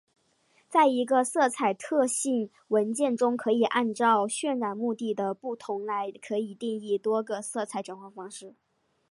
[0.67, 8.55] 在一个色彩特性文件中可以按照渲染目的的不同来可以定义多个色彩转换方式。